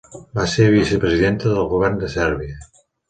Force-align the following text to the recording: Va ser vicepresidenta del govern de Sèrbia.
Va 0.37 0.45
ser 0.53 0.65
vicepresidenta 0.75 1.53
del 1.57 1.67
govern 1.75 2.01
de 2.05 2.11
Sèrbia. 2.15 2.57